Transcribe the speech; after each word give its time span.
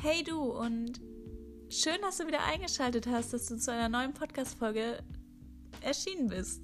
Hey 0.00 0.22
du 0.22 0.40
und 0.40 1.00
schön, 1.68 2.00
dass 2.02 2.18
du 2.18 2.26
wieder 2.28 2.44
eingeschaltet 2.44 3.08
hast, 3.08 3.32
dass 3.32 3.46
du 3.46 3.58
zu 3.58 3.72
einer 3.72 3.88
neuen 3.88 4.14
Podcast-Folge 4.14 5.02
erschienen 5.80 6.28
bist. 6.28 6.62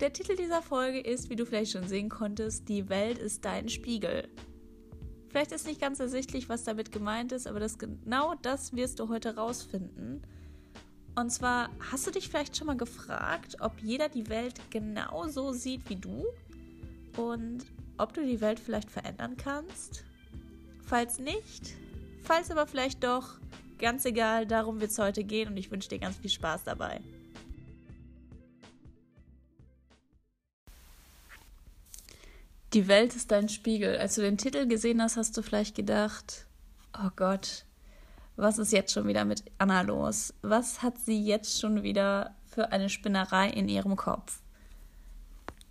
Der 0.00 0.10
Titel 0.10 0.34
dieser 0.34 0.62
Folge 0.62 1.00
ist, 1.00 1.28
wie 1.28 1.36
du 1.36 1.44
vielleicht 1.44 1.72
schon 1.72 1.86
sehen 1.86 2.08
konntest, 2.08 2.66
Die 2.70 2.88
Welt 2.88 3.18
ist 3.18 3.44
dein 3.44 3.68
Spiegel. 3.68 4.26
Vielleicht 5.28 5.52
ist 5.52 5.66
nicht 5.66 5.82
ganz 5.82 6.00
ersichtlich, 6.00 6.48
was 6.48 6.64
damit 6.64 6.92
gemeint 6.92 7.30
ist, 7.30 7.46
aber 7.46 7.60
das 7.60 7.76
genau 7.76 8.34
das 8.40 8.72
wirst 8.72 9.00
du 9.00 9.10
heute 9.10 9.36
rausfinden. 9.36 10.22
Und 11.16 11.28
zwar, 11.30 11.68
hast 11.92 12.06
du 12.06 12.10
dich 12.10 12.30
vielleicht 12.30 12.56
schon 12.56 12.68
mal 12.68 12.78
gefragt, 12.78 13.58
ob 13.60 13.78
jeder 13.82 14.08
die 14.08 14.30
Welt 14.30 14.58
genauso 14.70 15.52
sieht 15.52 15.90
wie 15.90 15.96
du? 15.96 16.24
Und 17.18 17.66
ob 17.98 18.14
du 18.14 18.24
die 18.24 18.40
Welt 18.40 18.60
vielleicht 18.60 18.90
verändern 18.90 19.36
kannst? 19.36 20.04
Falls 20.86 21.18
nicht, 21.18 21.74
falls 22.24 22.50
aber 22.50 22.66
vielleicht 22.66 23.04
doch, 23.04 23.38
ganz 23.78 24.04
egal, 24.04 24.46
darum 24.46 24.80
wird 24.80 24.90
es 24.90 24.98
heute 24.98 25.24
gehen 25.24 25.48
und 25.48 25.56
ich 25.56 25.70
wünsche 25.70 25.88
dir 25.88 25.98
ganz 25.98 26.16
viel 26.16 26.30
Spaß 26.30 26.64
dabei. 26.64 27.00
Die 32.72 32.88
Welt 32.88 33.14
ist 33.14 33.30
dein 33.30 33.48
Spiegel. 33.48 33.98
Als 33.98 34.16
du 34.16 34.22
den 34.22 34.36
Titel 34.36 34.66
gesehen 34.66 35.00
hast, 35.00 35.16
hast 35.16 35.36
du 35.36 35.42
vielleicht 35.42 35.76
gedacht, 35.76 36.46
oh 36.98 37.10
Gott, 37.14 37.64
was 38.36 38.58
ist 38.58 38.72
jetzt 38.72 38.92
schon 38.92 39.06
wieder 39.06 39.24
mit 39.24 39.44
Anna 39.58 39.82
los? 39.82 40.34
Was 40.42 40.82
hat 40.82 40.98
sie 40.98 41.24
jetzt 41.24 41.60
schon 41.60 41.84
wieder 41.84 42.34
für 42.46 42.72
eine 42.72 42.88
Spinnerei 42.88 43.48
in 43.48 43.68
ihrem 43.68 43.94
Kopf? 43.94 44.40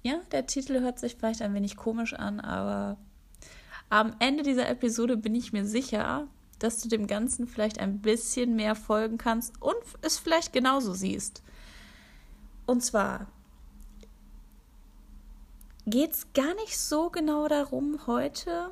Ja, 0.01 0.21
der 0.31 0.45
Titel 0.45 0.79
hört 0.79 0.97
sich 0.97 1.15
vielleicht 1.15 1.41
ein 1.41 1.53
wenig 1.53 1.75
komisch 1.75 2.13
an, 2.13 2.39
aber 2.39 2.97
am 3.89 4.15
Ende 4.19 4.43
dieser 4.43 4.69
Episode 4.69 5.17
bin 5.17 5.35
ich 5.35 5.51
mir 5.53 5.65
sicher, 5.65 6.27
dass 6.59 6.81
du 6.81 6.89
dem 6.89 7.07
Ganzen 7.07 7.47
vielleicht 7.47 7.79
ein 7.79 7.99
bisschen 7.99 8.55
mehr 8.55 8.75
folgen 8.75 9.17
kannst 9.17 9.61
und 9.61 9.75
es 10.01 10.17
vielleicht 10.17 10.53
genauso 10.53 10.93
siehst. 10.93 11.43
Und 12.65 12.83
zwar 12.83 13.27
geht 15.85 16.11
es 16.11 16.33
gar 16.33 16.53
nicht 16.55 16.77
so 16.77 17.09
genau 17.09 17.47
darum 17.47 18.07
heute, 18.07 18.69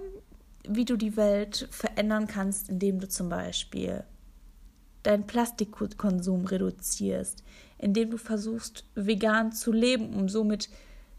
wie 0.67 0.85
du 0.85 0.95
die 0.95 1.17
Welt 1.17 1.67
verändern 1.71 2.27
kannst, 2.27 2.69
indem 2.69 2.99
du 2.99 3.09
zum 3.09 3.29
Beispiel 3.29 4.03
deinen 5.03 5.25
Plastikkonsum 5.25 6.45
reduzierst, 6.45 7.43
indem 7.77 8.11
du 8.11 8.17
versuchst, 8.17 8.85
vegan 8.95 9.51
zu 9.51 9.71
leben, 9.71 10.13
um 10.13 10.29
somit 10.29 10.69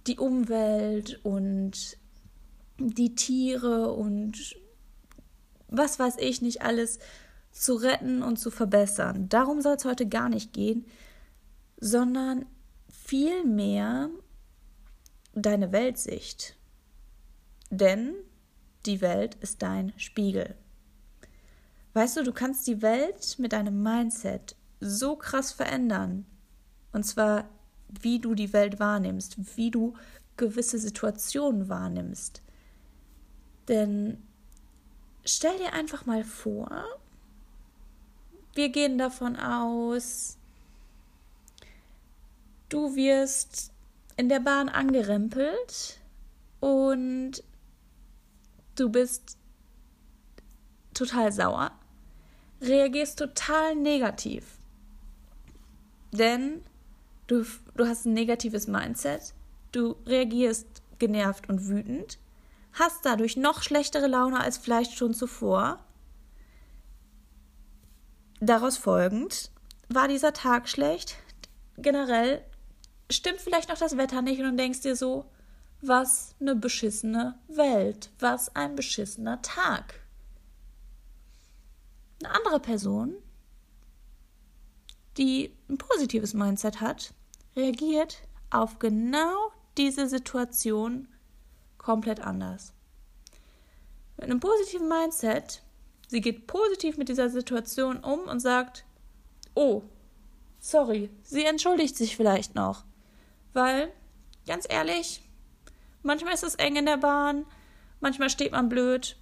die 0.07 0.19
Umwelt 0.19 1.21
und 1.25 1.99
die 2.79 3.15
Tiere 3.15 3.93
und 3.93 4.57
was 5.73 5.99
weiß 5.99 6.17
ich 6.19 6.43
nicht 6.43 6.63
alles 6.63 6.99
zu 7.51 7.75
retten 7.75 8.23
und 8.23 8.39
zu 8.39 8.51
verbessern. 8.51 9.29
Darum 9.29 9.61
soll 9.61 9.77
es 9.77 9.85
heute 9.85 10.07
gar 10.07 10.29
nicht 10.29 10.53
gehen, 10.53 10.87
sondern 11.79 12.47
vielmehr 12.91 14.11
deine 15.35 15.73
Weltsicht. 15.73 16.57
Denn 17.71 18.15
die 18.87 19.01
Welt 19.01 19.37
ist 19.37 19.63
dein 19.63 19.93
Spiegel. 19.97 20.55
Weißt 21.95 22.17
du, 22.17 22.23
du 22.23 22.33
kannst 22.33 22.67
die 22.67 22.83
Welt 22.83 23.39
mit 23.39 23.53
deinem 23.53 23.83
Mindset 23.83 24.57
so 24.81 25.17
krass 25.17 25.53
verändern. 25.53 26.27
Und 26.93 27.05
zwar 27.05 27.49
wie 28.01 28.19
du 28.19 28.35
die 28.35 28.53
Welt 28.53 28.81
wahrnimmst, 28.81 29.57
wie 29.57 29.71
du 29.71 29.95
gewisse 30.37 30.79
Situationen 30.79 31.69
wahrnimmst. 31.69 32.43
Denn 33.69 34.23
stell 35.25 35.57
dir 35.59 35.73
einfach 35.73 36.07
mal 36.07 36.25
vor, 36.25 36.85
wir 38.55 38.69
gehen 38.69 38.99
davon 38.99 39.37
aus, 39.37 40.37
du 42.69 42.95
wirst 42.95 43.73
in 44.17 44.29
der 44.29 44.41
Bahn 44.41 44.69
angerempelt 44.69 46.01
und 46.61 47.43
du 48.77 48.89
bist 48.91 49.37
total 50.95 51.33
sauer, 51.33 51.73
reagierst 52.61 53.19
total 53.19 53.75
negativ. 53.75 54.59
Denn 56.13 56.63
Du, 57.33 57.47
du 57.77 57.87
hast 57.87 58.05
ein 58.05 58.13
negatives 58.13 58.67
Mindset, 58.67 59.33
du 59.71 59.97
reagierst 60.07 60.67
genervt 60.99 61.49
und 61.49 61.67
wütend, 61.67 62.19
hast 62.75 63.05
dadurch 63.05 63.37
noch 63.37 63.63
schlechtere 63.63 64.07
Laune 64.07 64.41
als 64.41 64.59
vielleicht 64.59 64.97
schon 64.97 65.15
zuvor. 65.15 65.79
Daraus 68.41 68.77
folgend 68.77 69.51
war 69.89 70.09
dieser 70.09 70.33
Tag 70.33 70.69
schlecht. 70.69 71.17
Generell 71.77 72.45
stimmt 73.11 73.41
vielleicht 73.41 73.69
noch 73.69 73.79
das 73.79 73.97
Wetter 73.97 74.23
nicht 74.23 74.41
und 74.41 74.51
du 74.51 74.57
denkst 74.57 74.81
dir 74.81 74.97
so, 74.97 75.27
was 75.81 76.35
eine 76.41 76.55
beschissene 76.55 77.39
Welt, 77.49 78.11
was 78.19 78.55
ein 78.55 78.77
beschissener 78.77 79.43
Tag. 79.43 80.01
Eine 82.23 82.35
andere 82.35 82.61
Person, 82.61 83.17
die 85.19 85.53
ein 85.69 85.77
positives 85.77 86.35
Mindset 86.35 86.81
hat, 86.81 87.13
reagiert 87.57 88.23
auf 88.51 88.79
genau 88.79 89.53
diese 89.77 90.09
Situation 90.09 91.09
komplett 91.83 92.21
anders. 92.21 92.73
Mit 94.17 94.27
einem 94.27 94.41
positiven 94.41 94.89
Mindset, 94.89 95.63
sie 96.09 96.21
geht 96.21 96.47
positiv 96.47 96.97
mit 96.97 97.09
dieser 97.09 97.29
Situation 97.29 97.99
um 97.99 98.21
und 98.21 98.41
sagt, 98.41 98.85
oh, 99.55 99.83
sorry, 100.61 101.11
sie 101.23 101.45
entschuldigt 101.45 101.97
sich 101.97 102.17
vielleicht 102.17 102.55
noch. 102.55 102.85
Weil, 103.53 103.93
ganz 104.47 104.67
ehrlich, 104.69 105.23
manchmal 106.03 106.35
ist 106.35 106.45
es 106.45 106.55
eng 106.55 106.77
in 106.77 106.87
der 106.87 106.97
Bahn, 106.97 107.45
manchmal 108.01 108.31
steht 108.31 108.53
man 108.53 108.69
blöd. 108.69 109.17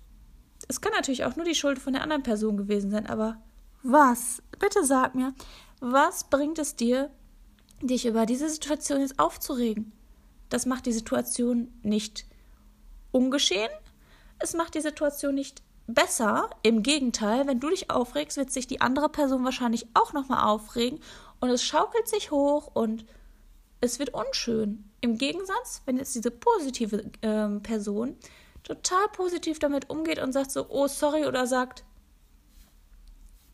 Es 0.68 0.80
kann 0.80 0.92
natürlich 0.92 1.24
auch 1.24 1.36
nur 1.36 1.46
die 1.46 1.54
Schuld 1.54 1.78
von 1.78 1.94
der 1.94 2.02
anderen 2.02 2.22
Person 2.22 2.56
gewesen 2.56 2.90
sein, 2.90 3.06
aber 3.06 3.40
was, 3.82 4.42
bitte 4.58 4.84
sag 4.84 5.14
mir, 5.14 5.34
was 5.80 6.24
bringt 6.24 6.58
es 6.58 6.76
dir, 6.76 7.10
dich 7.80 8.04
über 8.04 8.26
diese 8.26 8.50
Situation 8.50 9.00
jetzt 9.00 9.18
aufzuregen. 9.18 9.92
Das 10.50 10.66
macht 10.66 10.84
die 10.84 10.92
Situation 10.92 11.72
nicht 11.82 12.26
ungeschehen. 13.12 13.70
Es 14.38 14.54
macht 14.54 14.74
die 14.74 14.80
Situation 14.80 15.34
nicht 15.34 15.62
besser. 15.86 16.50
Im 16.62 16.82
Gegenteil, 16.82 17.46
wenn 17.46 17.60
du 17.60 17.68
dich 17.70 17.90
aufregst, 17.90 18.36
wird 18.36 18.50
sich 18.50 18.66
die 18.66 18.80
andere 18.80 19.08
Person 19.08 19.44
wahrscheinlich 19.44 19.86
auch 19.94 20.12
nochmal 20.12 20.44
aufregen 20.48 21.00
und 21.40 21.50
es 21.50 21.62
schaukelt 21.62 22.08
sich 22.08 22.30
hoch 22.30 22.70
und 22.74 23.04
es 23.80 23.98
wird 23.98 24.14
unschön. 24.14 24.84
Im 25.00 25.16
Gegensatz, 25.16 25.82
wenn 25.86 25.96
jetzt 25.96 26.14
diese 26.14 26.30
positive 26.30 27.04
äh, 27.22 27.60
Person 27.60 28.16
total 28.62 29.08
positiv 29.12 29.58
damit 29.58 29.88
umgeht 29.88 30.18
und 30.18 30.32
sagt 30.32 30.50
so, 30.50 30.66
oh, 30.68 30.86
sorry, 30.86 31.24
oder 31.26 31.46
sagt, 31.46 31.84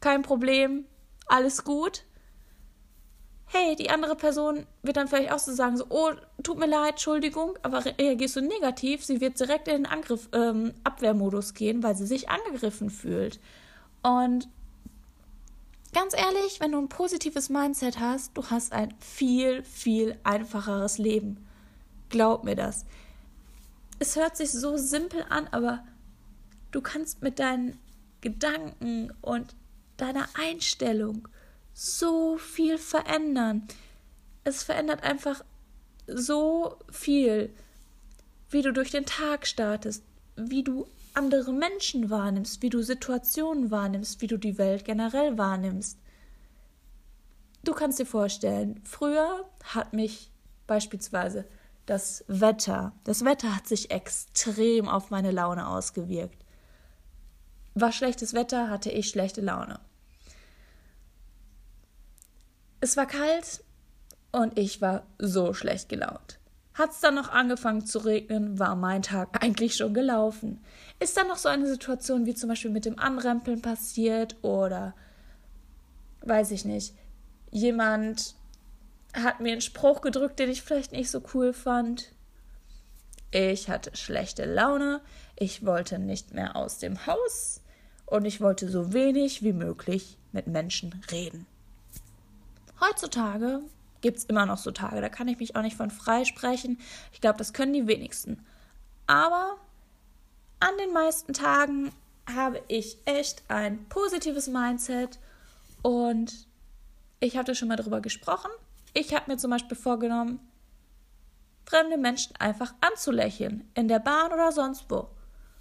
kein 0.00 0.22
Problem, 0.22 0.84
alles 1.26 1.64
gut, 1.64 2.04
hey, 3.46 3.76
die 3.76 3.90
andere 3.90 4.16
Person 4.16 4.66
wird 4.82 4.96
dann 4.96 5.08
vielleicht 5.08 5.32
auch 5.32 5.38
so 5.38 5.52
sagen, 5.52 5.76
so, 5.76 5.86
oh, 5.88 6.10
tut 6.42 6.58
mir 6.58 6.66
leid, 6.66 6.90
Entschuldigung, 6.90 7.56
aber 7.62 7.84
reagierst 7.84 8.36
du 8.36 8.40
negativ, 8.40 9.04
sie 9.04 9.20
wird 9.20 9.38
direkt 9.38 9.68
in 9.68 9.84
den 9.84 9.86
Angriff, 9.86 10.28
ähm, 10.32 10.74
Abwehrmodus 10.84 11.54
gehen, 11.54 11.82
weil 11.82 11.96
sie 11.96 12.06
sich 12.06 12.28
angegriffen 12.28 12.90
fühlt. 12.90 13.38
Und 14.02 14.48
ganz 15.92 16.14
ehrlich, 16.14 16.60
wenn 16.60 16.72
du 16.72 16.78
ein 16.78 16.88
positives 16.88 17.48
Mindset 17.48 18.00
hast, 18.00 18.36
du 18.36 18.44
hast 18.50 18.72
ein 18.72 18.92
viel, 18.98 19.62
viel 19.62 20.18
einfacheres 20.24 20.98
Leben. 20.98 21.46
Glaub 22.08 22.44
mir 22.44 22.56
das. 22.56 22.84
Es 23.98 24.16
hört 24.16 24.36
sich 24.36 24.50
so 24.50 24.76
simpel 24.76 25.24
an, 25.28 25.48
aber 25.52 25.84
du 26.72 26.80
kannst 26.80 27.22
mit 27.22 27.38
deinen 27.38 27.78
Gedanken 28.20 29.12
und 29.22 29.54
deiner 29.96 30.28
Einstellung 30.34 31.28
so 31.78 32.38
viel 32.38 32.78
verändern. 32.78 33.68
Es 34.44 34.62
verändert 34.62 35.02
einfach 35.02 35.44
so 36.06 36.78
viel, 36.90 37.54
wie 38.48 38.62
du 38.62 38.72
durch 38.72 38.90
den 38.90 39.04
Tag 39.04 39.46
startest, 39.46 40.02
wie 40.36 40.64
du 40.64 40.86
andere 41.12 41.52
Menschen 41.52 42.08
wahrnimmst, 42.08 42.62
wie 42.62 42.70
du 42.70 42.80
Situationen 42.80 43.70
wahrnimmst, 43.70 44.22
wie 44.22 44.26
du 44.26 44.38
die 44.38 44.56
Welt 44.56 44.86
generell 44.86 45.36
wahrnimmst. 45.36 45.98
Du 47.62 47.74
kannst 47.74 47.98
dir 47.98 48.06
vorstellen, 48.06 48.80
früher 48.84 49.44
hat 49.62 49.92
mich 49.92 50.30
beispielsweise 50.66 51.44
das 51.84 52.24
Wetter, 52.26 52.92
das 53.04 53.22
Wetter 53.22 53.54
hat 53.54 53.66
sich 53.66 53.90
extrem 53.90 54.88
auf 54.88 55.10
meine 55.10 55.30
Laune 55.30 55.68
ausgewirkt. 55.68 56.42
War 57.74 57.92
schlechtes 57.92 58.32
Wetter, 58.32 58.70
hatte 58.70 58.90
ich 58.90 59.10
schlechte 59.10 59.42
Laune. 59.42 59.78
Es 62.80 62.96
war 62.96 63.06
kalt 63.06 63.64
und 64.32 64.58
ich 64.58 64.80
war 64.80 65.06
so 65.18 65.54
schlecht 65.54 65.88
gelaunt. 65.88 66.38
Hat 66.74 66.90
es 66.90 67.00
dann 67.00 67.14
noch 67.14 67.30
angefangen 67.30 67.86
zu 67.86 67.98
regnen, 68.00 68.58
war 68.58 68.76
mein 68.76 69.02
Tag 69.02 69.28
eigentlich 69.42 69.76
schon 69.76 69.94
gelaufen. 69.94 70.62
Ist 71.00 71.16
dann 71.16 71.28
noch 71.28 71.38
so 71.38 71.48
eine 71.48 71.66
Situation 71.66 72.26
wie 72.26 72.34
zum 72.34 72.50
Beispiel 72.50 72.70
mit 72.70 72.84
dem 72.84 72.98
Anrempeln 72.98 73.62
passiert 73.62 74.36
oder 74.42 74.94
weiß 76.20 76.50
ich 76.50 76.64
nicht, 76.64 76.94
jemand 77.50 78.34
hat 79.14 79.40
mir 79.40 79.52
einen 79.52 79.60
Spruch 79.62 80.02
gedrückt, 80.02 80.38
den 80.38 80.50
ich 80.50 80.62
vielleicht 80.62 80.92
nicht 80.92 81.10
so 81.10 81.22
cool 81.32 81.52
fand. 81.52 82.12
Ich 83.30 83.70
hatte 83.70 83.96
schlechte 83.96 84.44
Laune, 84.44 85.00
ich 85.36 85.64
wollte 85.64 85.98
nicht 85.98 86.34
mehr 86.34 86.56
aus 86.56 86.78
dem 86.78 87.06
Haus 87.06 87.62
und 88.04 88.24
ich 88.24 88.40
wollte 88.40 88.68
so 88.68 88.92
wenig 88.92 89.42
wie 89.42 89.52
möglich 89.52 90.18
mit 90.32 90.46
Menschen 90.46 91.02
reden. 91.10 91.46
Heutzutage 92.88 93.62
gibt 94.00 94.18
es 94.18 94.24
immer 94.24 94.46
noch 94.46 94.58
so 94.58 94.70
Tage. 94.70 95.00
Da 95.00 95.08
kann 95.08 95.28
ich 95.28 95.38
mich 95.38 95.56
auch 95.56 95.62
nicht 95.62 95.76
von 95.76 95.90
freisprechen. 95.90 96.78
Ich 97.12 97.20
glaube, 97.20 97.38
das 97.38 97.52
können 97.52 97.72
die 97.72 97.86
wenigsten. 97.86 98.44
Aber 99.06 99.56
an 100.60 100.76
den 100.78 100.92
meisten 100.92 101.32
Tagen 101.32 101.92
habe 102.32 102.62
ich 102.68 102.98
echt 103.04 103.44
ein 103.48 103.88
positives 103.88 104.48
Mindset 104.48 105.18
und 105.82 106.46
ich 107.20 107.36
hatte 107.36 107.54
schon 107.54 107.68
mal 107.68 107.76
darüber 107.76 108.00
gesprochen. 108.00 108.50
Ich 108.94 109.14
habe 109.14 109.30
mir 109.30 109.36
zum 109.36 109.50
Beispiel 109.50 109.76
vorgenommen, 109.76 110.40
fremde 111.64 111.96
Menschen 111.96 112.36
einfach 112.36 112.74
anzulächeln, 112.80 113.68
in 113.74 113.88
der 113.88 113.98
Bahn 113.98 114.32
oder 114.32 114.52
sonst 114.52 114.86
wo. 114.88 115.08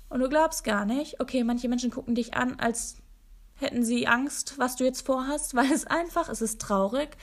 Und 0.10 0.20
du 0.20 0.30
glaubst 0.30 0.64
gar 0.64 0.86
nicht, 0.86 1.20
okay, 1.20 1.44
manche 1.44 1.70
Menschen 1.70 1.92
gucken 1.92 2.16
dich 2.16 2.34
an, 2.36 2.60
als 2.60 2.98
hätten 3.56 3.84
sie 3.84 4.08
Angst, 4.08 4.58
was 4.58 4.76
du 4.76 4.84
jetzt 4.84 5.06
vorhast, 5.06 5.56
weil 5.56 5.72
es 5.72 5.86
einfach, 5.86 6.30
es 6.30 6.42
ist 6.42 6.62
traurig, 6.62 7.18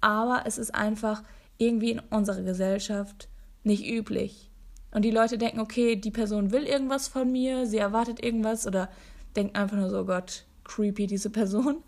aber 0.00 0.42
es 0.46 0.58
ist 0.58 0.74
einfach 0.74 1.22
irgendwie 1.58 1.92
in 1.92 2.00
unserer 2.10 2.42
Gesellschaft 2.42 3.28
nicht 3.62 3.86
üblich. 3.86 4.50
Und 4.92 5.02
die 5.02 5.10
Leute 5.10 5.38
denken, 5.38 5.60
okay, 5.60 5.96
die 5.96 6.10
Person 6.10 6.50
will 6.50 6.64
irgendwas 6.64 7.08
von 7.08 7.30
mir, 7.30 7.66
sie 7.66 7.78
erwartet 7.78 8.22
irgendwas 8.22 8.66
oder 8.66 8.88
denkt 9.36 9.56
einfach 9.56 9.76
nur 9.76 9.90
so, 9.90 10.00
oh 10.00 10.04
Gott, 10.04 10.44
creepy 10.64 11.06
diese 11.06 11.30
Person. 11.30 11.82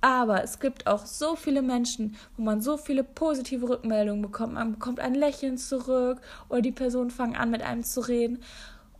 Aber 0.00 0.42
es 0.42 0.60
gibt 0.60 0.86
auch 0.86 1.04
so 1.04 1.36
viele 1.36 1.60
Menschen, 1.60 2.16
wo 2.36 2.42
man 2.42 2.62
so 2.62 2.76
viele 2.76 3.04
positive 3.04 3.68
Rückmeldungen 3.68 4.22
bekommt. 4.22 4.54
Man 4.54 4.72
bekommt 4.72 5.00
ein 5.00 5.14
Lächeln 5.14 5.58
zurück 5.58 6.20
oder 6.48 6.62
die 6.62 6.72
Personen 6.72 7.10
fangen 7.10 7.36
an, 7.36 7.50
mit 7.50 7.62
einem 7.62 7.84
zu 7.84 8.00
reden. 8.00 8.42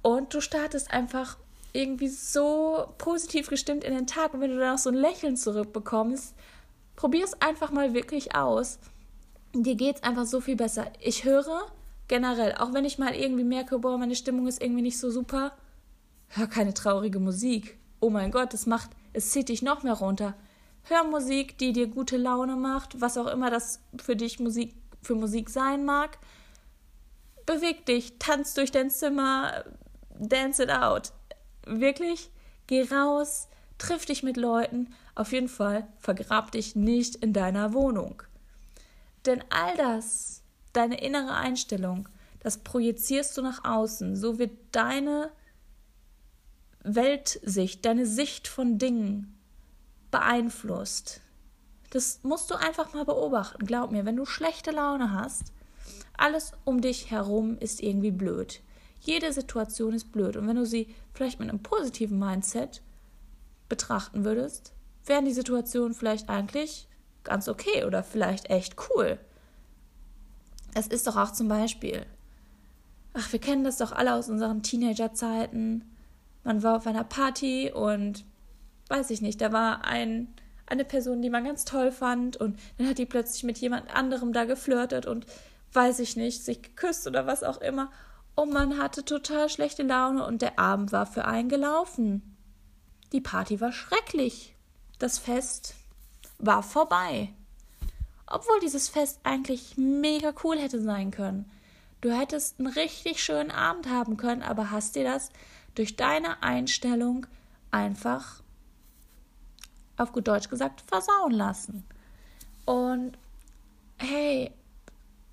Und 0.03 0.35
du 0.35 0.41
startest 0.41 0.93
einfach 0.93 1.39
irgendwie 1.73 2.09
so 2.09 2.93
positiv 2.99 3.49
gestimmt 3.49 3.85
in 3.85 3.95
den 3.95 4.07
Tag. 4.07 4.35
Und 4.35 4.41
wenn 4.41 4.51
du 4.51 4.59
dann 4.59 4.75
auch 4.75 4.79
so 4.79 4.91
ein 4.91 4.97
Lächeln 4.97 5.37
zurückbekommst, 5.37 6.35
Probier 7.01 7.25
es 7.25 7.41
einfach 7.41 7.71
mal 7.71 7.95
wirklich 7.95 8.35
aus. 8.35 8.79
Dir 9.55 9.75
geht 9.75 9.97
es 9.97 10.03
einfach 10.03 10.27
so 10.27 10.43
viel 10.43 10.57
besser. 10.57 10.93
Ich 11.01 11.25
höre 11.25 11.63
generell, 12.09 12.55
auch 12.57 12.75
wenn 12.75 12.85
ich 12.85 12.99
mal 12.99 13.15
irgendwie 13.15 13.43
merke, 13.43 13.79
boah, 13.79 13.97
meine 13.97 14.15
Stimmung 14.15 14.47
ist 14.47 14.61
irgendwie 14.61 14.83
nicht 14.83 14.99
so 14.99 15.11
super, 15.11 15.53
hör 16.29 16.47
keine 16.47 16.75
traurige 16.75 17.19
Musik. 17.19 17.79
Oh 18.01 18.11
mein 18.11 18.31
Gott, 18.31 18.53
es 18.53 18.67
macht, 18.67 18.91
es 19.15 19.31
zieht 19.31 19.49
dich 19.49 19.63
noch 19.63 19.83
mehr 19.83 19.95
runter. 19.95 20.35
Hör 20.83 21.05
Musik, 21.05 21.57
die 21.57 21.73
dir 21.73 21.87
gute 21.87 22.19
Laune 22.19 22.55
macht, 22.57 23.01
was 23.01 23.17
auch 23.17 23.29
immer 23.29 23.49
das 23.49 23.81
für 23.97 24.15
dich 24.15 24.39
Musik 24.39 24.75
für 25.01 25.15
Musik 25.15 25.49
sein 25.49 25.87
mag. 25.87 26.19
Beweg 27.47 27.87
dich, 27.87 28.19
tanz 28.19 28.53
durch 28.53 28.73
dein 28.73 28.91
Zimmer, 28.91 29.65
dance 30.19 30.63
it 30.63 30.71
out. 30.71 31.13
Wirklich, 31.67 32.31
geh 32.67 32.83
raus, 32.83 33.49
triff 33.79 34.07
dich 34.07 34.23
mit 34.23 34.37
Leuten, 34.37 34.95
auf 35.15 35.33
jeden 35.33 35.49
Fall 35.49 35.87
vergrab 35.99 36.53
dich 36.53 36.77
nicht 36.77 37.17
in 37.17 37.33
deiner 37.33 37.73
Wohnung. 37.73 38.23
Denn 39.27 39.45
all 39.51 39.77
das, 39.77 40.43
deine 40.73 41.01
innere 41.01 41.35
Einstellung, 41.35 42.09
das 42.41 42.59
projizierst 42.59 43.37
du 43.37 43.43
nach 43.43 43.65
außen. 43.65 44.17
So 44.17 44.39
wird 44.39 44.53
deine 44.73 45.31
Weltsicht, 46.83 47.85
deine 47.85 48.07
Sicht 48.07 48.49
von 48.49 48.79
Dingen 48.79 49.39
beeinflusst. 50.11 51.21
Das 51.91 52.21
musst 52.23 52.51
du 52.51 52.55
einfach 52.55 52.95
mal 52.95 53.05
beobachten. 53.05 53.67
Glaub 53.67 53.91
mir, 53.91 54.07
wenn 54.07 54.17
du 54.17 54.25
schlechte 54.25 54.71
Laune 54.71 55.13
hast, 55.13 55.53
alles 56.17 56.53
um 56.65 56.81
dich 56.81 57.11
herum 57.11 57.59
ist 57.59 57.83
irgendwie 57.83 58.11
blöd. 58.11 58.61
Jede 59.01 59.33
Situation 59.33 59.95
ist 59.95 60.13
blöd. 60.13 60.37
Und 60.37 60.47
wenn 60.47 60.57
du 60.57 60.67
sie 60.67 60.95
vielleicht 61.13 61.41
mit 61.41 61.49
einem 61.49 61.63
positiven 61.63 62.19
Mindset 62.19 62.83
betrachten 63.69 64.25
würdest, 64.25 64.73
wären 65.07 65.25
die 65.25 65.33
Situationen 65.33 65.95
vielleicht 65.95 66.29
eigentlich 66.29 66.87
ganz 67.25 67.49
okay 67.49 67.85
oder 67.85 68.03
vielleicht 68.03 68.51
echt 68.51 68.77
cool. 68.91 69.19
Es 70.75 70.87
ist 70.87 71.07
doch 71.07 71.17
auch 71.17 71.33
zum 71.33 71.49
Beispiel, 71.49 72.07
ach, 73.15 73.33
wir 73.33 73.41
kennen 73.41 73.65
das 73.65 73.79
doch 73.79 73.93
alle 73.93 74.15
aus 74.15 74.29
unseren 74.29 74.63
Teenagerzeiten. 74.63 75.85
Man 76.45 76.63
war 76.63 76.77
auf 76.77 76.87
einer 76.87 77.05
Party 77.05 77.73
und 77.73 78.25
weiß 78.89 79.11
ich 79.11 79.23
nicht, 79.23 79.41
da 79.41 79.53
war 79.53 79.85
ein, 79.85 80.29
eine 80.67 80.85
Person, 80.85 81.23
die 81.23 81.31
man 81.31 81.45
ganz 81.45 81.65
toll 81.65 81.91
fand 81.91 82.37
und 82.37 82.59
dann 82.79 82.89
hat 82.89 82.99
die 82.99 83.07
plötzlich 83.07 83.45
mit 83.45 83.59
jemand 83.59 83.95
anderem 83.95 84.33
da 84.33 84.45
geflirtet 84.45 85.07
und 85.07 85.27
weiß 85.73 86.01
ich 86.01 86.17
nicht, 86.17 86.45
sich 86.45 86.63
geküsst 86.63 87.07
oder 87.07 87.27
was 87.27 87.43
auch 87.43 87.61
immer. 87.61 87.91
Und 88.35 88.53
man 88.53 88.79
hatte 88.79 89.05
total 89.05 89.49
schlechte 89.49 89.83
Laune 89.83 90.25
und 90.25 90.43
der 90.43 90.59
Abend 90.59 90.93
war 90.93 91.07
für 91.07 91.25
einen 91.25 91.49
gelaufen. 91.49 92.37
Die 93.13 93.21
Party 93.21 93.61
war 93.61 93.73
schrecklich. 93.73 94.55
Das 94.99 95.19
Fest 95.19 95.75
war 96.39 96.63
vorbei. 96.63 97.35
Obwohl 98.27 98.61
dieses 98.61 98.89
Fest 98.89 99.21
eigentlich 99.25 99.77
mega 99.77 100.33
cool 100.45 100.59
hätte 100.59 100.81
sein 100.81 101.11
können. 101.11 101.51
Du 102.01 102.11
hättest 102.11 102.59
einen 102.59 102.69
richtig 102.69 103.23
schönen 103.23 103.51
Abend 103.51 103.89
haben 103.89 104.17
können, 104.17 104.43
aber 104.43 104.71
hast 104.71 104.97
dir 104.97 105.05
das 105.05 105.31
durch 105.75 105.97
deine 105.97 106.43
Einstellung 106.43 107.27
einfach, 107.71 108.43
auf 109.97 110.13
gut 110.13 110.29
Deutsch 110.29 110.49
gesagt, 110.49 110.83
versauen 110.87 111.33
lassen. 111.33 111.85
Und 112.65 113.19
hey, 113.99 114.53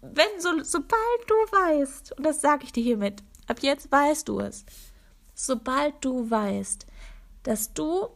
wenn 0.02 0.40
so, 0.40 0.50
sobald 0.64 1.22
du 1.28 1.34
weißt, 1.34 2.18
und 2.18 2.24
das 2.24 2.42
sage 2.42 2.64
ich 2.66 2.72
dir 2.72 2.84
hiermit, 2.84 3.24
ab 3.48 3.60
jetzt 3.62 3.92
weißt 3.92 4.28
du 4.28 4.40
es, 4.40 4.66
sobald 5.34 5.94
du 6.02 6.30
weißt, 6.30 6.86
dass 7.44 7.74
du 7.74 8.08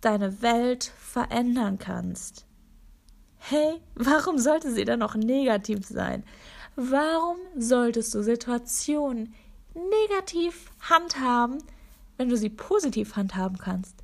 deine 0.00 0.42
Welt 0.42 0.92
verändern 0.98 1.78
kannst. 1.78 2.44
Hey, 3.36 3.80
warum 3.94 4.38
sollte 4.38 4.72
sie 4.72 4.84
dann 4.84 5.00
noch 5.00 5.14
negativ 5.14 5.86
sein? 5.86 6.24
Warum 6.76 7.36
solltest 7.56 8.14
du 8.14 8.22
Situationen 8.22 9.34
negativ 9.74 10.70
handhaben, 10.80 11.58
wenn 12.16 12.28
du 12.28 12.36
sie 12.36 12.50
positiv 12.50 13.16
handhaben 13.16 13.58
kannst? 13.58 13.96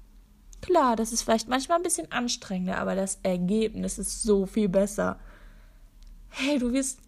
Klar, 0.63 0.95
das 0.95 1.13
ist 1.13 1.23
vielleicht 1.23 1.49
manchmal 1.49 1.79
ein 1.79 1.83
bisschen 1.83 2.11
anstrengender, 2.13 2.79
aber 2.79 2.95
das 2.95 3.19
Ergebnis 3.23 3.99
ist 3.99 4.23
so 4.23 4.47
viel 4.47 4.69
besser. 4.69 5.19
Hey, 6.29 6.59
du 6.59 6.73
wirst 6.73 7.01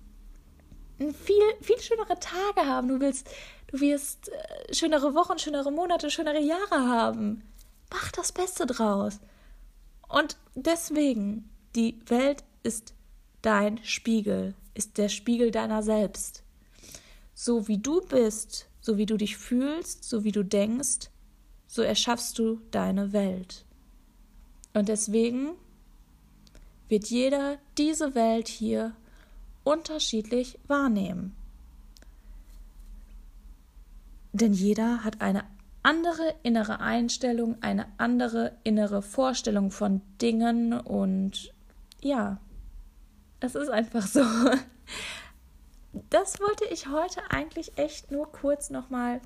viel, 1.10 1.42
viel 1.60 1.80
schönere 1.80 2.18
Tage 2.18 2.66
haben. 2.66 2.88
Du 2.88 3.00
willst, 3.00 3.28
du 3.68 3.80
wirst 3.80 4.28
äh, 4.28 4.74
schönere 4.74 5.14
Wochen, 5.14 5.38
schönere 5.38 5.72
Monate, 5.72 6.10
schönere 6.10 6.40
Jahre 6.40 6.88
haben. 6.88 7.42
Mach 7.90 8.12
das 8.12 8.32
Beste 8.32 8.66
draus. 8.66 9.20
Und 10.08 10.36
deswegen, 10.54 11.50
die 11.74 11.98
Welt 12.06 12.44
ist 12.62 12.94
dein 13.42 13.82
Spiegel, 13.84 14.54
ist 14.74 14.98
der 14.98 15.08
Spiegel 15.08 15.50
deiner 15.50 15.82
selbst. 15.82 16.42
So 17.34 17.66
wie 17.68 17.78
du 17.78 18.00
bist, 18.02 18.68
so 18.80 18.98
wie 18.98 19.06
du 19.06 19.16
dich 19.16 19.36
fühlst, 19.36 20.04
so 20.04 20.24
wie 20.24 20.32
du 20.32 20.44
denkst, 20.44 21.10
so 21.66 21.82
erschaffst 21.82 22.38
du 22.38 22.60
deine 22.70 23.12
Welt. 23.12 23.64
Und 24.74 24.88
deswegen 24.88 25.52
wird 26.88 27.06
jeder 27.06 27.58
diese 27.78 28.14
Welt 28.14 28.48
hier 28.48 28.94
unterschiedlich 29.64 30.58
wahrnehmen. 30.66 31.34
Denn 34.32 34.52
jeder 34.52 35.04
hat 35.04 35.20
eine 35.20 35.44
andere 35.82 36.34
innere 36.42 36.80
Einstellung, 36.80 37.56
eine 37.60 37.86
andere 37.98 38.56
innere 38.64 39.02
Vorstellung 39.02 39.70
von 39.70 40.00
Dingen 40.20 40.72
und 40.72 41.52
ja, 42.00 42.40
es 43.40 43.54
ist 43.54 43.70
einfach 43.70 44.06
so. 44.06 44.22
Das 46.08 46.40
wollte 46.40 46.64
ich 46.64 46.88
heute 46.88 47.20
eigentlich 47.28 47.76
echt 47.76 48.10
nur 48.10 48.32
kurz 48.32 48.70
nochmal 48.70 49.20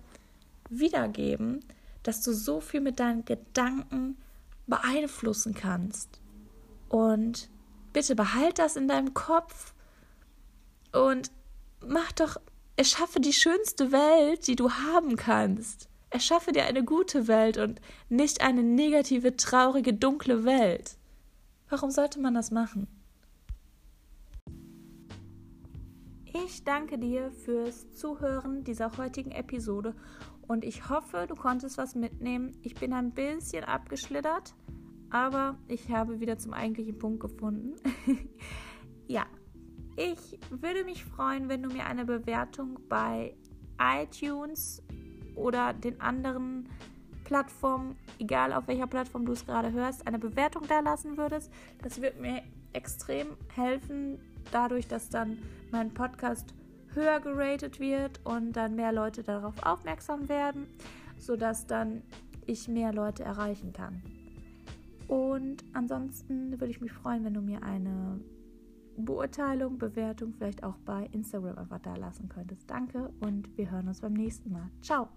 wiedergeben, 0.69 1.65
dass 2.03 2.23
du 2.23 2.33
so 2.33 2.61
viel 2.61 2.81
mit 2.81 2.99
deinen 2.99 3.25
Gedanken 3.25 4.17
beeinflussen 4.67 5.55
kannst. 5.55 6.21
Und 6.89 7.49
bitte 7.93 8.17
behalt 8.17 8.59
das 8.59 8.75
in 8.75 8.89
deinem 8.89 9.15
Kopf 9.15 9.75
und 10.97 11.31
mach 11.87 12.13
doch, 12.13 12.37
erschaffe 12.77 13.21
die 13.21 13.33
schönste 13.33 13.93
Welt, 13.93 14.47
die 14.47 14.57
du 14.57 14.71
haben 14.71 15.17
kannst. 15.17 15.89
Erschaffe 16.11 16.53
dir 16.53 16.65
eine 16.65 16.85
gute 16.85 17.29
Welt 17.29 17.59
und 17.59 17.81
nicht 18.09 18.41
eine 18.41 18.63
negative, 18.63 19.37
traurige, 19.37 19.93
dunkle 19.93 20.45
Welt. 20.45 20.97
Warum 21.69 21.91
sollte 21.91 22.21
man 22.21 22.35
das 22.35 22.51
machen? 22.51 22.87
Ich 26.45 26.65
danke 26.65 26.99
dir 26.99 27.33
fürs 27.33 27.91
Zuhören 27.93 28.63
dieser 28.63 28.97
heutigen 28.99 29.33
Episode 29.33 29.95
und 30.47 30.65
ich 30.65 30.89
hoffe, 30.89 31.27
du 31.27 31.35
konntest 31.35 31.77
was 31.77 31.95
mitnehmen. 31.95 32.57
Ich 32.63 32.75
bin 32.75 32.93
ein 32.93 33.13
bisschen 33.13 33.65
abgeschlittert, 33.65 34.55
aber 35.11 35.59
ich 35.67 35.91
habe 35.91 36.21
wieder 36.21 36.39
zum 36.39 36.53
eigentlichen 36.53 36.99
Punkt 36.99 37.21
gefunden. 37.21 37.75
ja, 39.09 39.27
ich 39.97 40.39
würde 40.51 40.85
mich 40.85 41.05
freuen, 41.05 41.49
wenn 41.49 41.63
du 41.63 41.71
mir 41.71 41.87
eine 41.87 42.05
Bewertung 42.05 42.79
bei 42.89 43.35
iTunes 43.79 44.83
oder 45.35 45.73
den 45.73 46.01
anderen 46.01 46.69
Plattformen, 47.25 47.97
egal 48.19 48.53
auf 48.53 48.69
welcher 48.69 48.87
Plattform 48.87 49.25
du 49.27 49.33
es 49.33 49.45
gerade 49.45 49.73
hörst, 49.73 50.07
eine 50.07 50.19
Bewertung 50.19 50.63
da 50.69 50.81
lassen 50.81 51.17
würdest. 51.17 51.51
Das 51.83 52.01
wird 52.01 52.21
mir 52.21 52.43
extrem 52.73 53.37
helfen, 53.55 54.19
dadurch, 54.53 54.87
dass 54.87 55.09
dann 55.09 55.39
mein 55.73 55.93
Podcast 55.93 56.55
höher 56.95 57.21
geratet 57.21 57.81
wird 57.81 58.21
und 58.25 58.53
dann 58.53 58.77
mehr 58.77 58.93
Leute 58.93 59.23
darauf 59.23 59.55
aufmerksam 59.65 60.29
werden, 60.29 60.67
sodass 61.19 61.67
dann 61.67 62.03
ich 62.47 62.69
mehr 62.69 62.93
Leute 62.93 63.25
erreichen 63.25 63.73
kann. 63.73 64.03
Und 65.09 65.65
ansonsten 65.73 66.53
würde 66.53 66.71
ich 66.71 66.81
mich 66.81 66.93
freuen, 66.93 67.25
wenn 67.25 67.35
du 67.35 67.41
mir 67.41 67.63
eine 67.63 68.21
Beurteilung, 68.97 69.79
Bewertung 69.79 70.33
vielleicht 70.33 70.65
auch 70.65 70.77
bei 70.85 71.09
Instagram 71.13 71.59
einfach 71.59 71.81
da 71.81 71.97
lassen 71.97 72.29
könntest. 72.29 72.71
Danke 72.71 73.13
und 73.21 73.57
wir 73.57 73.71
hören 73.71 73.89
uns 73.89 74.01
beim 74.01 74.15
nächsten 74.15 74.53
Mal. 74.53 74.71
Ciao! 74.83 75.09